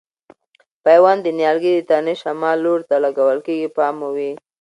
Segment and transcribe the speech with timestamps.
[0.83, 4.31] پیوند د نیالګي د تنې شمال لوري ته لګول کېږي پام مو وي.